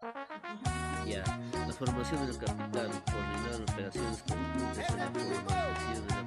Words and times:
Ya, 0.00 1.24
la 1.66 1.72
formación 1.72 2.24
del 2.26 2.38
capital 2.38 2.88
coordinaron 3.10 3.62
operaciones 3.62 4.22
con 4.22 4.36
conjuntas 4.38 4.90
en 4.90 4.98
la 4.98 5.10
formación 5.10 6.17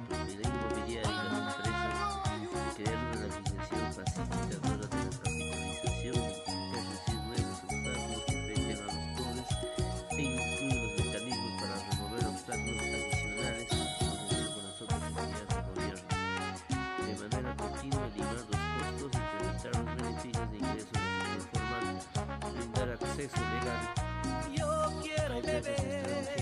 Yo 24.52 25.00
quiero 25.00 25.40
beber. 25.42 26.41